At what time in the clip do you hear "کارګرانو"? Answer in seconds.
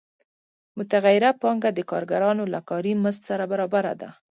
1.91-2.43